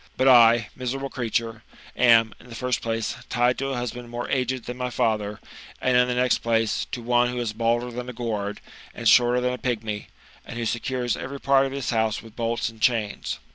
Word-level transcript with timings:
But 0.17 0.27
I, 0.27 0.69
miserable 0.75 1.11
creature, 1.11 1.61
am, 1.95 2.33
in 2.39 2.49
the 2.49 2.55
first 2.55 2.81
place, 2.81 3.15
tied 3.29 3.59
to 3.59 3.67
a 3.67 3.75
husband 3.75 4.09
more 4.09 4.27
aged 4.31 4.65
than 4.65 4.77
my 4.77 4.89
father; 4.89 5.39
and 5.79 5.95
in 5.95 6.07
the 6.07 6.15
next 6.15 6.39
place, 6.39 6.85
to 6.85 7.03
on^ 7.03 7.29
who 7.29 7.37
is 7.39 7.53
balder 7.53 7.91
than 7.91 8.09
a 8.09 8.13
gourd, 8.13 8.61
and 8.95 9.07
shorter 9.07 9.39
than 9.39 9.51
76 9.51 9.61
THE 9.61 9.85
METAMORPHOSIS, 9.85 10.07
OR 10.07 10.49
a 10.49 10.49
pigmy, 10.49 10.49
and 10.49 10.57
who 10.57 10.65
secures 10.65 11.17
every 11.17 11.39
part 11.39 11.67
of 11.67 11.71
bis 11.73 11.91
house 11.91 12.23
with 12.23 12.35
bolts 12.35 12.67
and 12.69 12.81
chains.'' 12.81 13.37